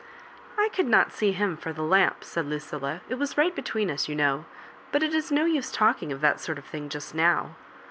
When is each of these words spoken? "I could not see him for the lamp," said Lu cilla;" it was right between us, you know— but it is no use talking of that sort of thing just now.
"I 0.57 0.69
could 0.69 0.87
not 0.87 1.11
see 1.13 1.31
him 1.31 1.55
for 1.55 1.71
the 1.71 1.83
lamp," 1.83 2.23
said 2.23 2.47
Lu 2.47 2.57
cilla;" 2.57 3.01
it 3.09 3.19
was 3.19 3.37
right 3.37 3.53
between 3.55 3.91
us, 3.91 4.09
you 4.09 4.15
know— 4.15 4.45
but 4.91 5.03
it 5.03 5.13
is 5.13 5.31
no 5.31 5.45
use 5.45 5.71
talking 5.71 6.11
of 6.11 6.21
that 6.21 6.39
sort 6.39 6.57
of 6.57 6.65
thing 6.65 6.89
just 6.89 7.13
now. 7.13 7.55